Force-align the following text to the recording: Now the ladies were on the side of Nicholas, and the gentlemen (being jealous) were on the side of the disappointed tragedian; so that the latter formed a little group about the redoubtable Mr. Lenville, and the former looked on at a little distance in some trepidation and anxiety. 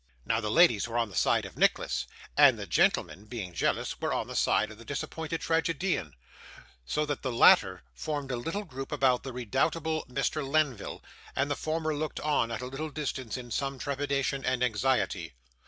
Now 0.25 0.39
the 0.39 0.49
ladies 0.49 0.87
were 0.87 0.97
on 0.97 1.09
the 1.11 1.15
side 1.15 1.45
of 1.45 1.55
Nicholas, 1.59 2.07
and 2.35 2.57
the 2.57 2.65
gentlemen 2.65 3.25
(being 3.25 3.53
jealous) 3.53 4.01
were 4.01 4.11
on 4.11 4.25
the 4.25 4.35
side 4.35 4.71
of 4.71 4.79
the 4.79 4.83
disappointed 4.83 5.41
tragedian; 5.41 6.15
so 6.87 7.05
that 7.05 7.21
the 7.21 7.31
latter 7.31 7.83
formed 7.93 8.31
a 8.31 8.35
little 8.35 8.63
group 8.63 8.91
about 8.91 9.21
the 9.21 9.31
redoubtable 9.31 10.07
Mr. 10.09 10.43
Lenville, 10.43 11.03
and 11.35 11.51
the 11.51 11.55
former 11.55 11.93
looked 11.93 12.19
on 12.19 12.49
at 12.49 12.61
a 12.61 12.65
little 12.65 12.89
distance 12.89 13.37
in 13.37 13.51
some 13.51 13.77
trepidation 13.77 14.43
and 14.43 14.63
anxiety. 14.63 15.33